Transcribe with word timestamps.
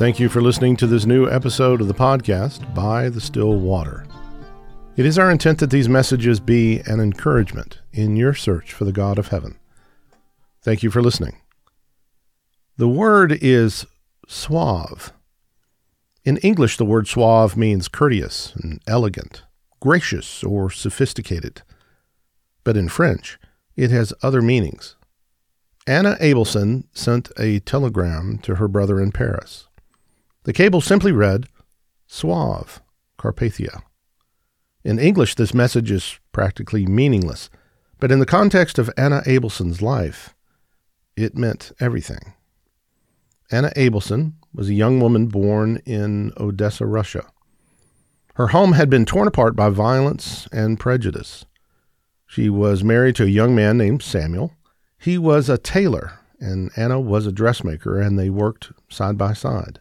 Thank 0.00 0.18
you 0.18 0.30
for 0.30 0.40
listening 0.40 0.76
to 0.76 0.86
this 0.86 1.04
new 1.04 1.28
episode 1.28 1.82
of 1.82 1.86
the 1.86 1.92
podcast, 1.92 2.74
By 2.74 3.10
the 3.10 3.20
Still 3.20 3.58
Water. 3.58 4.06
It 4.96 5.04
is 5.04 5.18
our 5.18 5.30
intent 5.30 5.58
that 5.58 5.68
these 5.68 5.90
messages 5.90 6.40
be 6.40 6.80
an 6.86 7.00
encouragement 7.00 7.80
in 7.92 8.16
your 8.16 8.32
search 8.32 8.72
for 8.72 8.86
the 8.86 8.94
God 8.94 9.18
of 9.18 9.28
heaven. 9.28 9.58
Thank 10.62 10.82
you 10.82 10.90
for 10.90 11.02
listening. 11.02 11.36
The 12.78 12.88
word 12.88 13.40
is 13.42 13.84
suave. 14.26 15.12
In 16.24 16.38
English, 16.38 16.78
the 16.78 16.86
word 16.86 17.06
suave 17.06 17.54
means 17.54 17.86
courteous 17.86 18.54
and 18.54 18.80
elegant, 18.86 19.42
gracious, 19.80 20.42
or 20.42 20.70
sophisticated. 20.70 21.60
But 22.64 22.78
in 22.78 22.88
French, 22.88 23.38
it 23.76 23.90
has 23.90 24.14
other 24.22 24.40
meanings. 24.40 24.96
Anna 25.86 26.16
Abelson 26.22 26.84
sent 26.94 27.30
a 27.38 27.60
telegram 27.60 28.38
to 28.44 28.54
her 28.54 28.66
brother 28.66 28.98
in 28.98 29.12
Paris. 29.12 29.66
The 30.44 30.52
cable 30.52 30.80
simply 30.80 31.12
read, 31.12 31.46
Suave, 32.06 32.80
Carpathia. 33.18 33.82
In 34.82 34.98
English, 34.98 35.34
this 35.34 35.52
message 35.52 35.90
is 35.90 36.18
practically 36.32 36.86
meaningless, 36.86 37.50
but 37.98 38.10
in 38.10 38.18
the 38.18 38.26
context 38.26 38.78
of 38.78 38.90
Anna 38.96 39.22
Abelson's 39.26 39.82
life, 39.82 40.34
it 41.16 41.36
meant 41.36 41.72
everything. 41.78 42.34
Anna 43.50 43.70
Abelson 43.76 44.34
was 44.54 44.70
a 44.70 44.74
young 44.74 45.00
woman 45.00 45.26
born 45.26 45.82
in 45.84 46.32
Odessa, 46.38 46.86
Russia. 46.86 47.26
Her 48.34 48.48
home 48.48 48.72
had 48.72 48.88
been 48.88 49.04
torn 49.04 49.28
apart 49.28 49.54
by 49.54 49.68
violence 49.68 50.48
and 50.50 50.80
prejudice. 50.80 51.44
She 52.26 52.48
was 52.48 52.82
married 52.82 53.16
to 53.16 53.24
a 53.24 53.28
young 53.28 53.54
man 53.54 53.76
named 53.76 54.02
Samuel. 54.02 54.54
He 54.96 55.18
was 55.18 55.50
a 55.50 55.58
tailor, 55.58 56.20
and 56.38 56.70
Anna 56.76 56.98
was 56.98 57.26
a 57.26 57.32
dressmaker, 57.32 58.00
and 58.00 58.18
they 58.18 58.30
worked 58.30 58.72
side 58.88 59.18
by 59.18 59.34
side. 59.34 59.80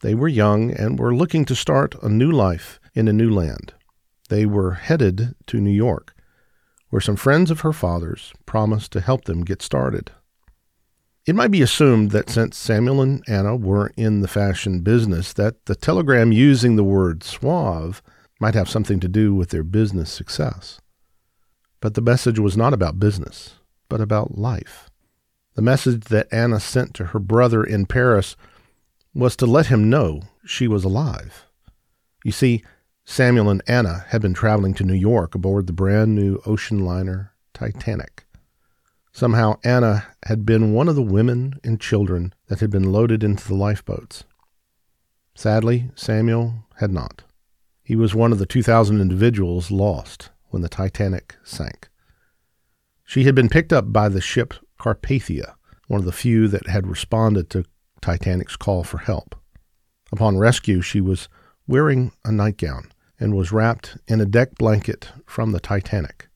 They 0.00 0.14
were 0.14 0.28
young 0.28 0.70
and 0.70 0.98
were 0.98 1.14
looking 1.14 1.44
to 1.46 1.54
start 1.54 1.94
a 2.02 2.08
new 2.08 2.30
life 2.30 2.80
in 2.94 3.06
a 3.06 3.12
new 3.12 3.30
land. 3.30 3.74
They 4.28 4.46
were 4.46 4.72
headed 4.72 5.34
to 5.46 5.60
New 5.60 5.70
York, 5.70 6.14
where 6.88 7.00
some 7.00 7.16
friends 7.16 7.50
of 7.50 7.60
her 7.60 7.72
father's 7.72 8.32
promised 8.46 8.92
to 8.92 9.00
help 9.00 9.24
them 9.24 9.44
get 9.44 9.60
started. 9.60 10.10
It 11.26 11.34
might 11.34 11.50
be 11.50 11.60
assumed 11.60 12.12
that 12.12 12.30
since 12.30 12.56
Samuel 12.56 13.02
and 13.02 13.22
Anna 13.28 13.54
were 13.54 13.92
in 13.96 14.20
the 14.20 14.28
fashion 14.28 14.80
business, 14.80 15.34
that 15.34 15.66
the 15.66 15.76
telegram 15.76 16.32
using 16.32 16.76
the 16.76 16.84
word 16.84 17.22
suave 17.22 18.02
might 18.40 18.54
have 18.54 18.70
something 18.70 19.00
to 19.00 19.08
do 19.08 19.34
with 19.34 19.50
their 19.50 19.62
business 19.62 20.10
success. 20.10 20.80
But 21.80 21.94
the 21.94 22.00
message 22.00 22.38
was 22.38 22.56
not 22.56 22.72
about 22.72 22.98
business, 22.98 23.56
but 23.90 24.00
about 24.00 24.38
life. 24.38 24.88
The 25.54 25.62
message 25.62 26.04
that 26.04 26.28
Anna 26.32 26.58
sent 26.58 26.94
to 26.94 27.06
her 27.06 27.18
brother 27.18 27.62
in 27.62 27.84
Paris 27.84 28.34
was 29.14 29.36
to 29.36 29.46
let 29.46 29.66
him 29.66 29.90
know 29.90 30.22
she 30.44 30.68
was 30.68 30.84
alive. 30.84 31.46
You 32.24 32.32
see, 32.32 32.62
Samuel 33.04 33.48
and 33.48 33.62
Anna 33.66 34.04
had 34.08 34.22
been 34.22 34.34
traveling 34.34 34.74
to 34.74 34.84
New 34.84 34.94
York 34.94 35.34
aboard 35.34 35.66
the 35.66 35.72
brand 35.72 36.14
new 36.14 36.40
ocean 36.46 36.84
liner 36.84 37.32
Titanic. 37.52 38.24
Somehow, 39.12 39.58
Anna 39.64 40.06
had 40.24 40.46
been 40.46 40.72
one 40.72 40.88
of 40.88 40.94
the 40.94 41.02
women 41.02 41.58
and 41.64 41.80
children 41.80 42.32
that 42.46 42.60
had 42.60 42.70
been 42.70 42.92
loaded 42.92 43.24
into 43.24 43.46
the 43.48 43.54
lifeboats. 43.54 44.24
Sadly, 45.34 45.90
Samuel 45.96 46.66
had 46.76 46.92
not. 46.92 47.24
He 47.82 47.96
was 47.96 48.14
one 48.14 48.30
of 48.30 48.38
the 48.38 48.46
2,000 48.46 49.00
individuals 49.00 49.70
lost 49.70 50.30
when 50.50 50.62
the 50.62 50.68
Titanic 50.68 51.36
sank. 51.42 51.88
She 53.04 53.24
had 53.24 53.34
been 53.34 53.48
picked 53.48 53.72
up 53.72 53.92
by 53.92 54.08
the 54.08 54.20
ship 54.20 54.54
Carpathia, 54.78 55.54
one 55.88 55.98
of 55.98 56.06
the 56.06 56.12
few 56.12 56.46
that 56.46 56.68
had 56.68 56.86
responded 56.86 57.50
to 57.50 57.64
Titanic's 58.00 58.56
call 58.56 58.84
for 58.84 58.98
help. 58.98 59.34
Upon 60.12 60.38
rescue, 60.38 60.80
she 60.80 61.00
was 61.00 61.28
wearing 61.66 62.12
a 62.24 62.32
nightgown 62.32 62.90
and 63.18 63.36
was 63.36 63.52
wrapped 63.52 63.98
in 64.08 64.20
a 64.20 64.26
deck 64.26 64.56
blanket 64.56 65.08
from 65.26 65.52
the 65.52 65.60
Titanic. 65.60 66.28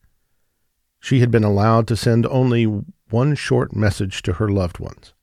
She 0.99 1.19
had 1.19 1.31
been 1.31 1.43
allowed 1.43 1.87
to 1.87 1.95
send 1.95 2.25
only 2.27 2.65
one 3.09 3.35
short 3.35 3.75
message 3.75 4.21
to 4.23 4.33
her 4.33 4.49
loved 4.49 4.79
ones. 4.79 5.13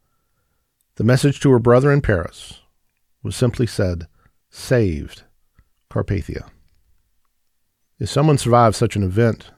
The 0.97 1.05
message 1.05 1.41
to 1.41 1.51
her 1.51 1.59
brother 1.59 1.91
in 1.91 2.03
Paris 2.03 2.61
was 3.23 3.35
simply 3.35 3.67
said, 3.67 4.07
Saved, 4.51 5.23
Carpathia. 5.91 6.51
If 7.99 8.11
someone 8.11 8.39
survived 8.39 8.77
such 8.77 8.97
an 8.97 9.03
event, 9.03 9.51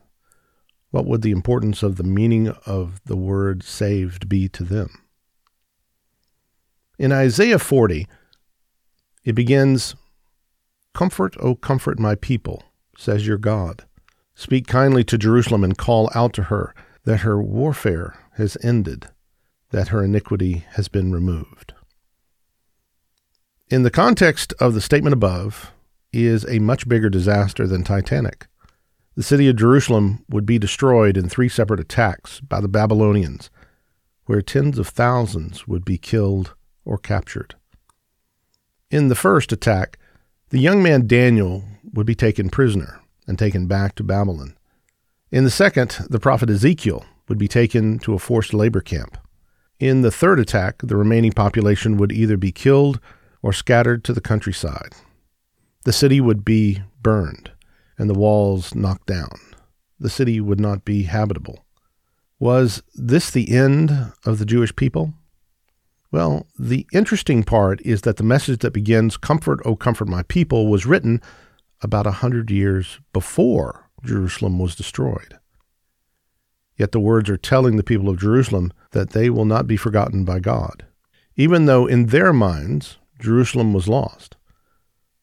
what 0.90 1.06
would 1.06 1.22
the 1.22 1.32
importance 1.32 1.82
of 1.82 1.96
the 1.96 2.04
meaning 2.04 2.48
of 2.66 3.00
the 3.04 3.16
word 3.16 3.62
saved 3.62 4.28
be 4.28 4.48
to 4.50 4.62
them? 4.62 5.03
In 6.98 7.10
Isaiah 7.10 7.58
40, 7.58 8.06
it 9.24 9.32
begins, 9.34 9.96
Comfort, 10.94 11.36
O 11.40 11.56
comfort 11.56 11.98
my 11.98 12.14
people, 12.14 12.62
says 12.96 13.26
your 13.26 13.38
God. 13.38 13.84
Speak 14.36 14.68
kindly 14.68 15.02
to 15.04 15.18
Jerusalem 15.18 15.64
and 15.64 15.76
call 15.76 16.08
out 16.14 16.32
to 16.34 16.44
her 16.44 16.72
that 17.04 17.20
her 17.20 17.42
warfare 17.42 18.16
has 18.36 18.56
ended, 18.62 19.08
that 19.70 19.88
her 19.88 20.04
iniquity 20.04 20.64
has 20.70 20.86
been 20.86 21.10
removed. 21.10 21.74
In 23.70 23.82
the 23.82 23.90
context 23.90 24.52
of 24.60 24.74
the 24.74 24.80
statement 24.80 25.14
above 25.14 25.72
is 26.12 26.46
a 26.48 26.60
much 26.60 26.88
bigger 26.88 27.10
disaster 27.10 27.66
than 27.66 27.82
Titanic. 27.82 28.46
The 29.16 29.22
city 29.24 29.48
of 29.48 29.56
Jerusalem 29.56 30.24
would 30.28 30.46
be 30.46 30.58
destroyed 30.60 31.16
in 31.16 31.28
three 31.28 31.48
separate 31.48 31.80
attacks 31.80 32.40
by 32.40 32.60
the 32.60 32.68
Babylonians, 32.68 33.50
where 34.26 34.42
tens 34.42 34.78
of 34.78 34.88
thousands 34.88 35.66
would 35.66 35.84
be 35.84 35.98
killed 35.98 36.54
or 36.84 36.98
captured. 36.98 37.54
In 38.90 39.08
the 39.08 39.14
first 39.14 39.52
attack, 39.52 39.98
the 40.50 40.58
young 40.58 40.82
man 40.82 41.06
Daniel 41.06 41.64
would 41.92 42.06
be 42.06 42.14
taken 42.14 42.50
prisoner 42.50 43.00
and 43.26 43.38
taken 43.38 43.66
back 43.66 43.94
to 43.96 44.04
Babylon. 44.04 44.56
In 45.30 45.44
the 45.44 45.50
second, 45.50 45.98
the 46.08 46.20
prophet 46.20 46.50
Ezekiel 46.50 47.04
would 47.28 47.38
be 47.38 47.48
taken 47.48 47.98
to 48.00 48.14
a 48.14 48.18
forced 48.18 48.54
labor 48.54 48.80
camp. 48.80 49.16
In 49.80 50.02
the 50.02 50.10
third 50.10 50.38
attack, 50.38 50.82
the 50.82 50.96
remaining 50.96 51.32
population 51.32 51.96
would 51.96 52.12
either 52.12 52.36
be 52.36 52.52
killed 52.52 53.00
or 53.42 53.52
scattered 53.52 54.04
to 54.04 54.12
the 54.12 54.20
countryside. 54.20 54.94
The 55.84 55.92
city 55.92 56.20
would 56.20 56.44
be 56.44 56.82
burned 57.02 57.50
and 57.98 58.08
the 58.08 58.18
walls 58.18 58.74
knocked 58.74 59.06
down. 59.06 59.38
The 59.98 60.10
city 60.10 60.40
would 60.40 60.60
not 60.60 60.84
be 60.84 61.04
habitable. 61.04 61.64
Was 62.38 62.82
this 62.94 63.30
the 63.30 63.54
end 63.54 64.12
of 64.24 64.38
the 64.38 64.44
Jewish 64.44 64.74
people? 64.74 65.14
Well, 66.14 66.46
the 66.56 66.86
interesting 66.92 67.42
part 67.42 67.80
is 67.80 68.02
that 68.02 68.18
the 68.18 68.22
message 68.22 68.60
that 68.60 68.70
begins, 68.70 69.16
Comfort, 69.16 69.58
O 69.64 69.74
comfort 69.74 70.06
my 70.06 70.22
people, 70.22 70.68
was 70.68 70.86
written 70.86 71.20
about 71.82 72.06
a 72.06 72.22
hundred 72.22 72.52
years 72.52 73.00
before 73.12 73.90
Jerusalem 74.04 74.60
was 74.60 74.76
destroyed. 74.76 75.40
Yet 76.76 76.92
the 76.92 77.00
words 77.00 77.28
are 77.30 77.36
telling 77.36 77.74
the 77.74 77.82
people 77.82 78.08
of 78.08 78.20
Jerusalem 78.20 78.72
that 78.92 79.10
they 79.10 79.28
will 79.28 79.44
not 79.44 79.66
be 79.66 79.76
forgotten 79.76 80.24
by 80.24 80.38
God, 80.38 80.86
even 81.34 81.66
though 81.66 81.84
in 81.84 82.06
their 82.06 82.32
minds 82.32 82.98
Jerusalem 83.18 83.72
was 83.72 83.88
lost. 83.88 84.36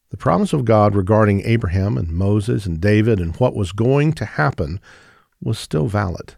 The 0.09 0.17
promise 0.17 0.51
of 0.51 0.65
God 0.65 0.93
regarding 0.93 1.45
Abraham 1.45 1.97
and 1.97 2.09
Moses 2.09 2.65
and 2.65 2.81
David 2.81 3.21
and 3.21 3.33
what 3.37 3.55
was 3.55 3.71
going 3.71 4.11
to 4.11 4.25
happen 4.25 4.81
was 5.41 5.57
still 5.57 5.87
valid. 5.87 6.35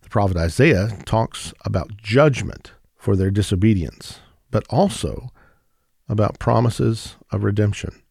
The 0.00 0.08
prophet 0.08 0.38
Isaiah 0.38 0.96
talks 1.04 1.52
about 1.66 1.98
judgment 1.98 2.72
for 3.06 3.14
their 3.14 3.30
disobedience, 3.30 4.18
but 4.50 4.66
also 4.68 5.28
about 6.08 6.40
promises 6.40 7.14
of 7.30 7.44
redemption. 7.44 8.02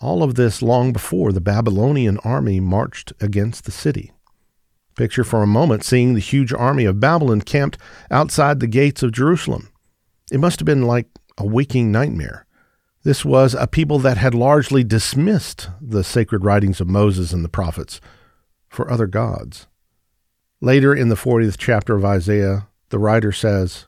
All 0.00 0.22
of 0.22 0.36
this 0.36 0.62
long 0.62 0.90
before 0.90 1.32
the 1.32 1.40
Babylonian 1.42 2.16
army 2.24 2.60
marched 2.60 3.12
against 3.20 3.66
the 3.66 3.70
city. 3.70 4.10
Picture 4.96 5.22
for 5.22 5.42
a 5.42 5.46
moment 5.46 5.84
seeing 5.84 6.14
the 6.14 6.20
huge 6.20 6.50
army 6.50 6.86
of 6.86 6.98
Babylon 6.98 7.42
camped 7.42 7.76
outside 8.10 8.60
the 8.60 8.66
gates 8.66 9.02
of 9.02 9.12
Jerusalem. 9.12 9.68
It 10.32 10.40
must 10.40 10.60
have 10.60 10.66
been 10.66 10.86
like 10.86 11.08
a 11.36 11.44
waking 11.44 11.92
nightmare. 11.92 12.46
This 13.02 13.22
was 13.22 13.52
a 13.52 13.66
people 13.66 13.98
that 13.98 14.16
had 14.16 14.34
largely 14.34 14.82
dismissed 14.82 15.68
the 15.78 16.02
sacred 16.02 16.42
writings 16.42 16.80
of 16.80 16.88
Moses 16.88 17.34
and 17.34 17.44
the 17.44 17.50
prophets 17.50 18.00
for 18.70 18.90
other 18.90 19.06
gods. 19.06 19.66
Later 20.62 20.94
in 20.94 21.10
the 21.10 21.16
40th 21.16 21.56
chapter 21.58 21.94
of 21.96 22.04
Isaiah, 22.06 22.66
the 22.88 22.98
writer 22.98 23.30
says, 23.30 23.86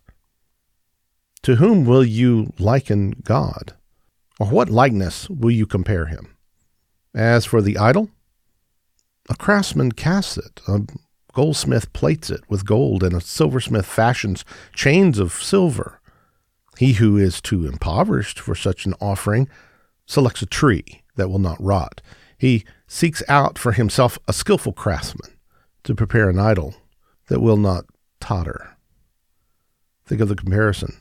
To 1.44 1.56
whom 1.56 1.84
will 1.84 2.04
you 2.04 2.52
liken 2.58 3.10
God? 3.24 3.74
Or 4.38 4.46
what 4.46 4.70
likeness 4.70 5.28
will 5.28 5.50
you 5.50 5.66
compare 5.66 6.06
him? 6.06 6.36
As 7.14 7.44
for 7.44 7.60
the 7.60 7.76
idol, 7.78 8.10
a 9.28 9.34
craftsman 9.34 9.92
casts 9.92 10.36
it, 10.36 10.60
a 10.68 10.80
goldsmith 11.32 11.92
plates 11.92 12.30
it 12.30 12.40
with 12.48 12.64
gold, 12.64 13.02
and 13.02 13.14
a 13.14 13.20
silversmith 13.20 13.86
fashions 13.86 14.44
chains 14.72 15.18
of 15.18 15.32
silver. 15.32 16.00
He 16.78 16.94
who 16.94 17.16
is 17.16 17.40
too 17.40 17.66
impoverished 17.66 18.38
for 18.38 18.54
such 18.54 18.86
an 18.86 18.94
offering 19.00 19.48
selects 20.06 20.42
a 20.42 20.46
tree 20.46 21.02
that 21.16 21.28
will 21.28 21.38
not 21.38 21.60
rot. 21.60 22.00
He 22.38 22.64
seeks 22.86 23.22
out 23.28 23.58
for 23.58 23.72
himself 23.72 24.18
a 24.26 24.32
skilful 24.32 24.72
craftsman 24.72 25.36
to 25.84 25.94
prepare 25.94 26.30
an 26.30 26.38
idol 26.38 26.74
that 27.28 27.40
will 27.40 27.56
not 27.56 27.84
totter. 28.20 28.76
Think 30.06 30.20
of 30.20 30.28
the 30.28 30.36
comparison. 30.36 30.96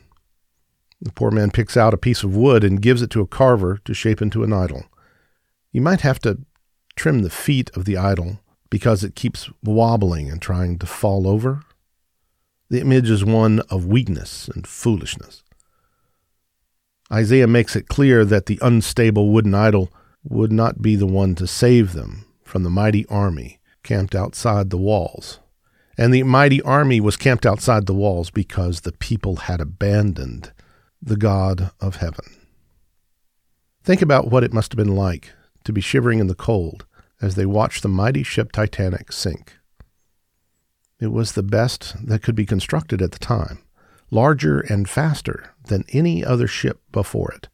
The 1.01 1.12
poor 1.12 1.31
man 1.31 1.50
picks 1.50 1.75
out 1.75 1.94
a 1.94 1.98
piece 1.98 2.24
of 2.24 2.36
wood 2.36 2.63
and 2.63 2.81
gives 2.81 3.01
it 3.01 3.09
to 3.12 3.21
a 3.21 3.27
carver 3.27 3.80
to 3.86 3.94
shape 3.94 4.21
into 4.21 4.44
an 4.44 4.53
idol. 4.53 4.86
You 5.71 5.81
might 5.81 6.01
have 6.01 6.19
to 6.19 6.39
trim 6.95 7.24
the 7.24 7.30
feet 7.30 7.71
of 7.75 7.86
the 7.86 7.98
idol 7.98 8.39
because 8.69 9.03
it 9.03 9.15
keeps 9.15 9.50
wobbling 9.63 10.30
and 10.30 10.42
trying 10.42 10.77
to 10.80 10.86
fall 10.86 11.27
over. 11.27 11.62
The 12.69 12.81
image 12.81 13.09
is 13.09 13.25
one 13.25 13.62
of 13.69 13.86
weakness 13.86 14.48
and 14.48 14.65
foolishness. 14.68 15.44
Isaiah 17.12 17.48
makes 17.48 17.75
it 17.75 17.89
clear 17.89 18.24
that 18.24 18.45
the 18.45 18.59
unstable 18.62 19.31
wooden 19.31 19.53
idol 19.53 19.92
would 20.24 20.51
not 20.51 20.81
be 20.81 20.95
the 20.95 21.07
one 21.07 21.36
to 21.36 21.48
save 21.48 21.94
them 21.94 22.25
from 22.44 22.63
the 22.63 22.69
mighty 22.69 23.06
army 23.07 23.59
camped 23.83 24.15
outside 24.15 24.69
the 24.69 24.77
walls. 24.77 25.39
And 25.98 26.13
the 26.13 26.24
mighty 26.24 26.62
army 26.62 27.01
was 27.01 27.18
camped 27.18 27.45
outside 27.45 27.86
the 27.86 27.94
walls 27.94 28.30
because 28.30 28.81
the 28.81 28.94
people 28.94 29.36
had 29.38 29.59
abandoned 29.59 30.51
the 31.01 31.18
God 31.18 31.71
of 31.80 31.98
heaven. 31.98 32.25
Think 33.83 34.01
about 34.01 34.30
what 34.30 34.44
it 34.44 34.53
must 34.53 34.71
have 34.71 34.77
been 34.77 34.95
like 34.95 35.31
to 35.63 35.74
be 35.74 35.81
shivering 35.81 36.19
in 36.19 36.27
the 36.27 36.36
cold 36.36 36.86
as 37.21 37.36
they 37.36 37.45
watched 37.45 37.81
the 37.81 37.89
mighty 37.89 38.24
ship 38.24 38.51
Titanic 38.51 39.12
sink. 39.12 39.57
It 41.00 41.12
was 41.12 41.31
the 41.31 41.44
best 41.44 41.95
that 42.06 42.21
could 42.21 42.36
be 42.36 42.45
constructed 42.45 43.01
at 43.01 43.12
the 43.12 43.19
time, 43.19 43.59
larger 44.12 44.59
and 44.59 44.88
faster 44.88 45.53
than 45.65 45.86
any 45.89 46.24
other 46.24 46.48
ship 46.48 46.80
before 46.92 47.31
it. 47.31 47.48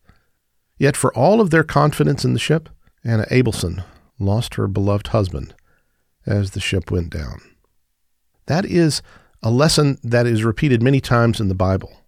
Yet, 0.78 0.98
for 0.98 1.16
all 1.16 1.40
of 1.40 1.50
their 1.50 1.64
confidence 1.64 2.26
in 2.26 2.34
the 2.34 2.40
ship, 2.40 2.70
Anna 3.04 3.26
Abelson 3.32 3.84
lost 4.20 4.56
her 4.56 4.68
beloved 4.68 5.08
husband 5.08 5.56
as 6.26 6.52
the 6.52 6.60
ship 6.60 6.92
went 6.92 7.10
down. 7.10 7.40
That 8.48 8.66
is 8.66 9.02
a 9.42 9.50
lesson 9.50 9.98
that 10.04 10.28
is 10.28 10.44
repeated 10.44 10.84
many 10.84 11.00
times 11.00 11.40
in 11.40 11.48
the 11.48 11.56
Bible. 11.56 12.02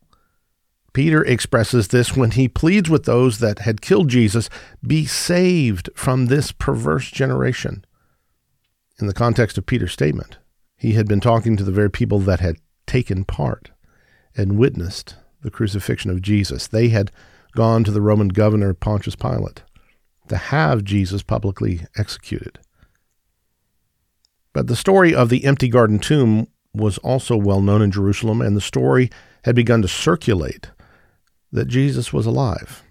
Peter 0.99 1.23
expresses 1.23 1.87
this 1.87 2.17
when 2.17 2.31
he 2.31 2.49
pleads 2.49 2.89
with 2.89 3.05
those 3.05 3.39
that 3.39 3.59
had 3.59 3.79
killed 3.79 4.09
Jesus 4.09 4.49
be 4.85 5.05
saved 5.05 5.89
from 5.95 6.25
this 6.25 6.51
perverse 6.51 7.09
generation. 7.09 7.85
In 8.99 9.07
the 9.07 9.13
context 9.13 9.57
of 9.57 9.65
Peter's 9.65 9.93
statement, 9.93 10.39
he 10.75 10.95
had 10.95 11.07
been 11.07 11.21
talking 11.21 11.55
to 11.55 11.63
the 11.63 11.71
very 11.71 11.89
people 11.89 12.19
that 12.19 12.41
had 12.41 12.57
taken 12.85 13.23
part 13.23 13.71
and 14.35 14.59
witnessed 14.59 15.15
the 15.41 15.49
crucifixion 15.49 16.11
of 16.11 16.21
Jesus. 16.21 16.67
They 16.67 16.89
had 16.89 17.13
gone 17.55 17.85
to 17.85 17.91
the 17.91 18.01
Roman 18.01 18.27
governor 18.27 18.73
Pontius 18.73 19.15
Pilate 19.15 19.63
to 20.27 20.35
have 20.35 20.83
Jesus 20.83 21.23
publicly 21.23 21.85
executed. 21.95 22.59
But 24.51 24.67
the 24.67 24.75
story 24.75 25.15
of 25.15 25.29
the 25.29 25.45
empty 25.45 25.69
garden 25.69 25.99
tomb 25.99 26.47
was 26.73 26.97
also 26.97 27.37
well 27.37 27.61
known 27.61 27.81
in 27.81 27.89
Jerusalem, 27.89 28.41
and 28.41 28.53
the 28.53 28.59
story 28.59 29.09
had 29.45 29.55
begun 29.55 29.81
to 29.81 29.87
circulate 29.87 30.71
that 31.51 31.67
Jesus 31.67 32.13
was 32.13 32.25
alive. 32.25 32.83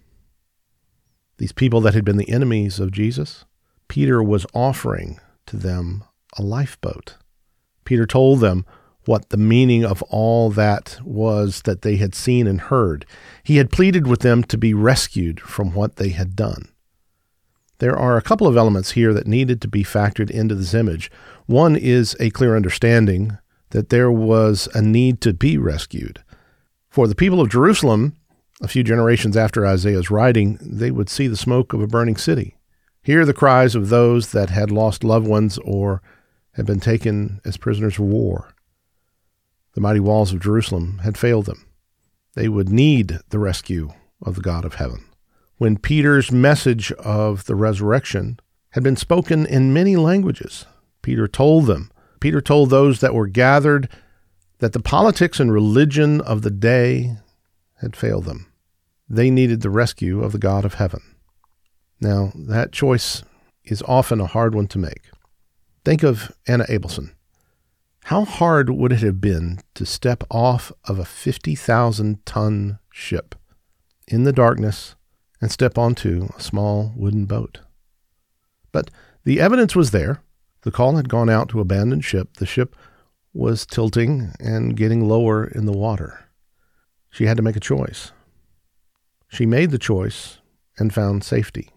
These 1.38 1.52
people 1.52 1.80
that 1.82 1.94
had 1.94 2.04
been 2.04 2.16
the 2.16 2.30
enemies 2.30 2.80
of 2.80 2.90
Jesus, 2.90 3.44
Peter 3.86 4.22
was 4.22 4.46
offering 4.52 5.20
to 5.46 5.56
them 5.56 6.04
a 6.36 6.42
lifeboat. 6.42 7.16
Peter 7.84 8.06
told 8.06 8.40
them 8.40 8.66
what 9.06 9.30
the 9.30 9.38
meaning 9.38 9.84
of 9.84 10.02
all 10.02 10.50
that 10.50 10.98
was 11.02 11.62
that 11.62 11.80
they 11.80 11.96
had 11.96 12.14
seen 12.14 12.46
and 12.46 12.60
heard. 12.60 13.06
He 13.42 13.56
had 13.56 13.72
pleaded 13.72 14.06
with 14.06 14.20
them 14.20 14.44
to 14.44 14.58
be 14.58 14.74
rescued 14.74 15.40
from 15.40 15.72
what 15.72 15.96
they 15.96 16.10
had 16.10 16.36
done. 16.36 16.68
There 17.78 17.96
are 17.96 18.18
a 18.18 18.22
couple 18.22 18.46
of 18.46 18.56
elements 18.56 18.90
here 18.90 19.14
that 19.14 19.26
needed 19.26 19.62
to 19.62 19.68
be 19.68 19.82
factored 19.84 20.30
into 20.30 20.54
this 20.54 20.74
image. 20.74 21.10
One 21.46 21.76
is 21.76 22.14
a 22.20 22.28
clear 22.28 22.56
understanding 22.56 23.38
that 23.70 23.88
there 23.88 24.10
was 24.10 24.68
a 24.74 24.82
need 24.82 25.22
to 25.22 25.32
be 25.32 25.56
rescued. 25.56 26.22
For 26.90 27.08
the 27.08 27.14
people 27.14 27.40
of 27.40 27.48
Jerusalem, 27.48 28.16
a 28.60 28.68
few 28.68 28.82
generations 28.82 29.36
after 29.36 29.66
Isaiah's 29.66 30.10
writing, 30.10 30.58
they 30.60 30.90
would 30.90 31.08
see 31.08 31.28
the 31.28 31.36
smoke 31.36 31.72
of 31.72 31.80
a 31.80 31.86
burning 31.86 32.16
city, 32.16 32.56
hear 33.02 33.24
the 33.24 33.34
cries 33.34 33.74
of 33.74 33.88
those 33.88 34.32
that 34.32 34.50
had 34.50 34.70
lost 34.70 35.04
loved 35.04 35.26
ones 35.26 35.58
or 35.58 36.02
had 36.52 36.66
been 36.66 36.80
taken 36.80 37.40
as 37.44 37.56
prisoners 37.56 37.94
of 37.94 38.04
war. 38.04 38.52
The 39.74 39.80
mighty 39.80 40.00
walls 40.00 40.32
of 40.32 40.40
Jerusalem 40.40 40.98
had 41.04 41.16
failed 41.16 41.46
them. 41.46 41.66
They 42.34 42.48
would 42.48 42.68
need 42.68 43.20
the 43.28 43.38
rescue 43.38 43.90
of 44.22 44.34
the 44.34 44.40
God 44.40 44.64
of 44.64 44.74
heaven. 44.74 45.04
When 45.58 45.76
Peter's 45.76 46.32
message 46.32 46.90
of 46.92 47.44
the 47.46 47.54
resurrection 47.54 48.40
had 48.70 48.82
been 48.82 48.96
spoken 48.96 49.46
in 49.46 49.72
many 49.72 49.96
languages, 49.96 50.66
Peter 51.02 51.28
told 51.28 51.66
them, 51.66 51.90
Peter 52.20 52.40
told 52.40 52.70
those 52.70 53.00
that 53.00 53.14
were 53.14 53.28
gathered 53.28 53.88
that 54.58 54.72
the 54.72 54.80
politics 54.80 55.38
and 55.38 55.52
religion 55.52 56.20
of 56.20 56.42
the 56.42 56.50
day 56.50 57.16
had 57.80 57.94
failed 57.94 58.24
them. 58.24 58.47
They 59.08 59.30
needed 59.30 59.62
the 59.62 59.70
rescue 59.70 60.22
of 60.22 60.32
the 60.32 60.38
God 60.38 60.64
of 60.64 60.74
heaven. 60.74 61.00
Now, 62.00 62.32
that 62.34 62.72
choice 62.72 63.22
is 63.64 63.82
often 63.82 64.20
a 64.20 64.26
hard 64.26 64.54
one 64.54 64.66
to 64.68 64.78
make. 64.78 65.10
Think 65.84 66.02
of 66.02 66.32
Anna 66.46 66.64
Abelson. 66.64 67.12
How 68.04 68.24
hard 68.24 68.70
would 68.70 68.92
it 68.92 69.00
have 69.00 69.20
been 69.20 69.60
to 69.74 69.84
step 69.84 70.24
off 70.30 70.72
of 70.84 70.98
a 70.98 71.04
50,000 71.04 72.24
ton 72.24 72.78
ship 72.90 73.34
in 74.06 74.24
the 74.24 74.32
darkness 74.32 74.94
and 75.40 75.50
step 75.50 75.76
onto 75.76 76.28
a 76.36 76.40
small 76.40 76.92
wooden 76.96 77.26
boat? 77.26 77.60
But 78.72 78.90
the 79.24 79.40
evidence 79.40 79.74
was 79.74 79.90
there. 79.90 80.22
The 80.62 80.70
call 80.70 80.96
had 80.96 81.08
gone 81.08 81.30
out 81.30 81.48
to 81.50 81.60
abandon 81.60 82.00
ship. 82.00 82.36
The 82.36 82.46
ship 82.46 82.74
was 83.32 83.66
tilting 83.66 84.32
and 84.40 84.76
getting 84.76 85.06
lower 85.08 85.46
in 85.46 85.66
the 85.66 85.72
water. 85.76 86.24
She 87.10 87.26
had 87.26 87.36
to 87.36 87.42
make 87.42 87.56
a 87.56 87.60
choice. 87.60 88.12
She 89.28 89.46
made 89.46 89.70
the 89.70 89.78
choice 89.78 90.38
and 90.78 90.92
found 90.92 91.22
safety. 91.22 91.70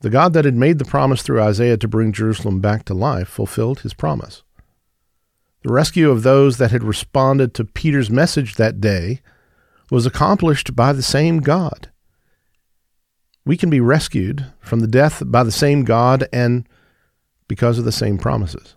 The 0.00 0.10
God 0.10 0.34
that 0.34 0.44
had 0.44 0.54
made 0.54 0.78
the 0.78 0.84
promise 0.84 1.22
through 1.22 1.42
Isaiah 1.42 1.78
to 1.78 1.88
bring 1.88 2.12
Jerusalem 2.12 2.60
back 2.60 2.84
to 2.84 2.94
life 2.94 3.28
fulfilled 3.28 3.80
his 3.80 3.94
promise. 3.94 4.42
The 5.62 5.72
rescue 5.72 6.10
of 6.10 6.22
those 6.22 6.58
that 6.58 6.70
had 6.70 6.84
responded 6.84 7.54
to 7.54 7.64
Peter's 7.64 8.10
message 8.10 8.54
that 8.54 8.80
day 8.80 9.20
was 9.90 10.06
accomplished 10.06 10.76
by 10.76 10.92
the 10.92 11.02
same 11.02 11.38
God. 11.38 11.90
We 13.44 13.56
can 13.56 13.70
be 13.70 13.80
rescued 13.80 14.46
from 14.60 14.80
the 14.80 14.86
death 14.86 15.22
by 15.24 15.42
the 15.44 15.52
same 15.52 15.84
God 15.84 16.28
and 16.32 16.68
because 17.48 17.78
of 17.78 17.84
the 17.84 17.92
same 17.92 18.18
promises. 18.18 18.76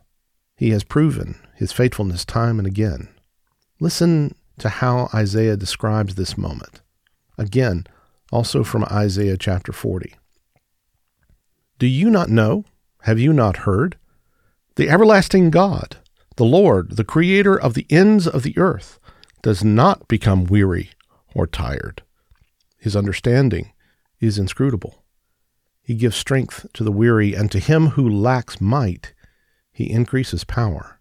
He 0.55 0.69
has 0.72 0.83
proven 0.83 1.36
his 1.55 1.72
faithfulness 1.72 2.24
time 2.24 2.60
and 2.60 2.67
again. 2.67 3.10
Listen 3.79 4.36
to 4.60 4.69
how 4.69 5.10
Isaiah 5.13 5.57
describes 5.57 6.15
this 6.15 6.38
moment. 6.38 6.81
Again, 7.39 7.88
also 8.34 8.65
from 8.65 8.84
Isaiah 8.91 9.38
chapter 9.38 9.72
40. 9.72 10.13
Do 11.79 11.88
you 11.88 12.10
not 12.10 12.29
know? 12.29 12.65
Have 13.03 13.17
you 13.17 13.31
not 13.31 13.60
heard? 13.60 13.98
The 14.75 14.89
everlasting 14.89 15.50
God, 15.50 15.96
the 16.36 16.43
Lord, 16.43 16.98
the 16.98 17.05
creator 17.05 17.58
of 17.58 17.75
the 17.75 17.86
ends 17.89 18.27
of 18.27 18.43
the 18.43 18.58
earth, 18.58 19.00
does 19.41 19.63
not 19.63 20.05
become 20.10 20.48
weary 20.48 20.89
or 21.34 21.48
tired. 21.48 22.03
His 22.77 22.93
understanding 22.93 23.72
is 24.19 24.38
inscrutable. 24.38 25.05
He 25.81 25.96
gives 25.96 26.17
strength 26.17 26.65
to 26.74 26.84
the 26.84 26.91
weary, 26.91 27.34
and 27.36 27.50
to 27.53 27.60
him 27.60 27.91
who 27.91 28.08
lacks 28.08 28.60
might, 28.60 29.13
he 29.72 29.89
increases 29.89 30.43
power. 30.43 31.00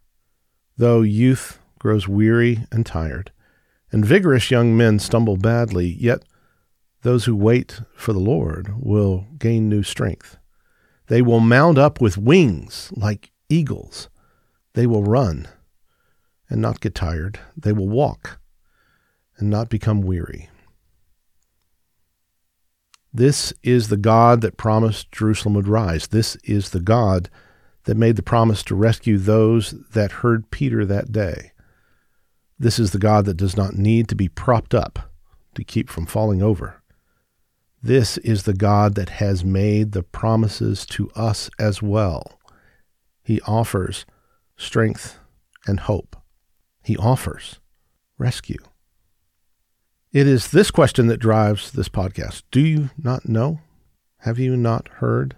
Though 0.76 1.02
youth 1.02 1.58
grows 1.80 2.06
weary 2.06 2.64
and 2.70 2.86
tired, 2.86 3.32
and 3.90 4.04
vigorous 4.04 4.52
young 4.52 4.76
men 4.76 5.00
stumble 5.00 5.36
badly, 5.36 5.86
yet 5.86 6.22
those 7.02 7.24
who 7.24 7.36
wait 7.36 7.80
for 7.94 8.12
the 8.12 8.18
Lord 8.18 8.74
will 8.78 9.26
gain 9.38 9.68
new 9.68 9.82
strength. 9.82 10.36
They 11.06 11.22
will 11.22 11.40
mount 11.40 11.78
up 11.78 12.00
with 12.00 12.18
wings 12.18 12.92
like 12.94 13.30
eagles. 13.48 14.08
They 14.74 14.86
will 14.86 15.04
run 15.04 15.48
and 16.48 16.60
not 16.60 16.80
get 16.80 16.94
tired. 16.94 17.40
They 17.56 17.72
will 17.72 17.88
walk 17.88 18.38
and 19.38 19.48
not 19.48 19.68
become 19.68 20.02
weary. 20.02 20.50
This 23.12 23.52
is 23.62 23.88
the 23.88 23.96
God 23.96 24.42
that 24.42 24.56
promised 24.56 25.10
Jerusalem 25.10 25.54
would 25.54 25.68
rise. 25.68 26.08
This 26.08 26.36
is 26.44 26.70
the 26.70 26.80
God 26.80 27.30
that 27.84 27.96
made 27.96 28.16
the 28.16 28.22
promise 28.22 28.62
to 28.64 28.74
rescue 28.74 29.16
those 29.16 29.74
that 29.92 30.12
heard 30.12 30.50
Peter 30.50 30.84
that 30.84 31.10
day. 31.10 31.52
This 32.58 32.78
is 32.78 32.90
the 32.90 32.98
God 32.98 33.24
that 33.24 33.36
does 33.36 33.56
not 33.56 33.74
need 33.74 34.08
to 34.08 34.14
be 34.14 34.28
propped 34.28 34.74
up 34.74 35.10
to 35.54 35.64
keep 35.64 35.88
from 35.88 36.04
falling 36.04 36.42
over. 36.42 36.77
This 37.82 38.18
is 38.18 38.42
the 38.42 38.54
God 38.54 38.96
that 38.96 39.08
has 39.08 39.44
made 39.44 39.92
the 39.92 40.02
promises 40.02 40.84
to 40.86 41.10
us 41.14 41.48
as 41.60 41.80
well. 41.80 42.38
He 43.22 43.40
offers 43.42 44.04
strength 44.56 45.18
and 45.66 45.80
hope. 45.80 46.16
He 46.82 46.96
offers 46.96 47.60
rescue. 48.18 48.58
It 50.12 50.26
is 50.26 50.50
this 50.50 50.70
question 50.70 51.06
that 51.06 51.18
drives 51.18 51.70
this 51.70 51.88
podcast. 51.88 52.42
Do 52.50 52.60
you 52.60 52.90
not 53.00 53.28
know? 53.28 53.60
Have 54.18 54.38
you 54.38 54.56
not 54.56 54.88
heard? 54.88 55.36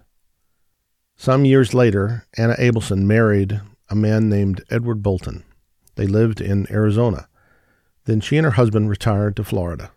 Some 1.15 1.45
years 1.45 1.75
later, 1.75 2.25
Anna 2.35 2.55
Abelson 2.55 3.03
married 3.03 3.61
a 3.89 3.95
man 3.95 4.29
named 4.29 4.63
Edward 4.71 5.03
Bolton. 5.03 5.43
They 5.95 6.07
lived 6.07 6.41
in 6.41 6.71
Arizona. 6.71 7.27
Then 8.05 8.21
she 8.21 8.37
and 8.37 8.45
her 8.45 8.51
husband 8.51 8.89
retired 8.89 9.35
to 9.35 9.43
Florida. 9.43 9.91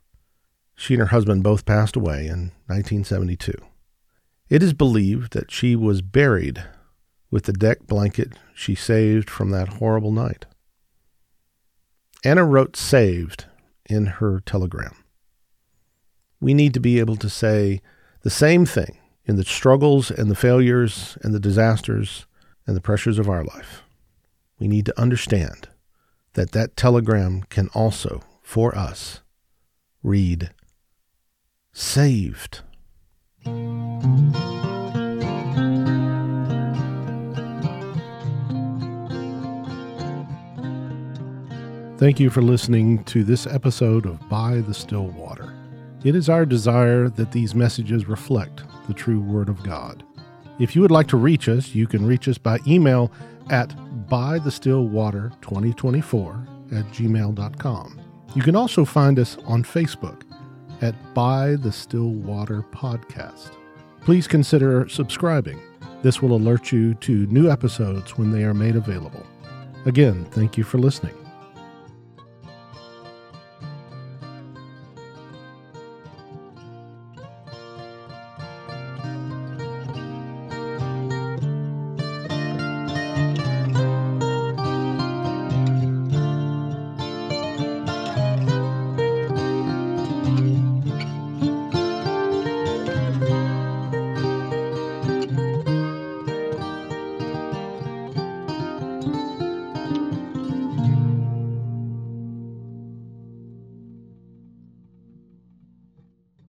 She 0.77 0.95
and 0.95 1.01
her 1.01 1.07
husband 1.09 1.43
both 1.43 1.65
passed 1.65 1.97
away 1.97 2.27
in 2.27 2.53
1972. 2.67 3.55
It 4.49 4.63
is 4.63 4.73
believed 4.73 5.33
that 5.33 5.51
she 5.51 5.75
was 5.77 6.03
buried 6.03 6.65
with 7.31 7.45
the 7.45 7.53
deck 7.53 7.87
blanket 7.87 8.35
she 8.55 8.75
saved 8.75 9.31
from 9.31 9.51
that 9.51 9.75
horrible 9.75 10.13
night. 10.13 10.47
Anna 12.25 12.45
wrote 12.45 12.77
saved 12.77 13.47
in 13.89 14.07
her 14.07 14.41
telegram. 14.41 14.95
We 16.41 16.55
need 16.55 16.75
to 16.75 16.81
be 16.81 16.99
able 16.99 17.17
to 17.17 17.29
say 17.29 17.81
the 18.23 18.31
same 18.31 18.67
thing 18.67 18.99
in 19.25 19.37
the 19.37 19.45
struggles 19.45 20.11
and 20.11 20.31
the 20.31 20.35
failures 20.35 21.17
and 21.23 21.35
the 21.35 21.41
disasters 21.41 22.27
and 22.67 22.77
the 22.77 22.81
pressures 22.81 23.19
of 23.19 23.29
our 23.29 23.45
life. 23.45 23.83
We 24.59 24.69
need 24.69 24.87
to 24.87 25.01
understand 25.01 25.69
that 26.35 26.53
that 26.53 26.77
telegram 26.77 27.43
can 27.45 27.69
also, 27.75 28.23
for 28.43 28.77
us, 28.77 29.21
read 30.03 30.51
saved. 31.75 32.61
Thank 41.99 42.19
you 42.21 42.31
for 42.31 42.41
listening 42.43 43.03
to 43.05 43.25
this 43.25 43.47
episode 43.47 44.07
of 44.07 44.29
By 44.29 44.61
the 44.61 44.75
Still 44.75 45.09
Water. 45.09 45.53
It 46.05 46.15
is 46.15 46.29
our 46.29 46.47
desire 46.47 47.09
that 47.09 47.33
these 47.33 47.55
messages 47.55 48.07
reflect 48.07 48.63
the 48.87 48.95
true 48.95 49.21
Word 49.21 49.49
of 49.49 49.63
God. 49.63 50.05
If 50.61 50.77
you 50.77 50.83
would 50.83 50.91
like 50.91 51.09
to 51.09 51.17
reach 51.17 51.49
us, 51.49 51.75
you 51.75 51.89
can 51.89 52.07
reach 52.07 52.29
us 52.29 52.39
by 52.39 52.59
email 52.67 53.11
at 53.51 53.71
bythestillwater2024 54.09 56.79
at 56.79 56.85
gmail.com. 56.93 58.01
You 58.35 58.43
can 58.43 58.57
also 58.57 58.85
find 58.85 59.19
us 59.19 59.39
on 59.45 59.65
Facebook 59.65 60.23
at 60.85 61.15
By 61.15 61.57
the 61.57 61.73
Still 61.73 62.11
Water 62.11 62.63
Podcast. 62.71 63.53
Please 64.03 64.29
consider 64.29 64.87
subscribing. 64.87 65.59
This 66.03 66.21
will 66.21 66.37
alert 66.37 66.71
you 66.71 66.93
to 66.97 67.27
new 67.29 67.51
episodes 67.51 68.19
when 68.19 68.31
they 68.31 68.45
are 68.45 68.53
made 68.53 68.77
available. 68.77 69.25
Again, 69.87 70.27
thank 70.27 70.59
you 70.59 70.65
for 70.65 70.77
listening. 70.77 71.24